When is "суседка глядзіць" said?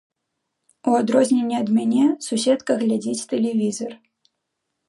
2.29-3.27